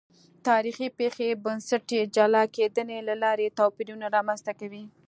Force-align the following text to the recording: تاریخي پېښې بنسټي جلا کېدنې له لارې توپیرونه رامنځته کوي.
تاریخي 0.47 0.87
پېښې 0.97 1.39
بنسټي 1.43 1.99
جلا 2.15 2.43
کېدنې 2.55 2.99
له 3.07 3.15
لارې 3.23 3.55
توپیرونه 3.59 4.05
رامنځته 4.15 4.51
کوي. 4.59 4.83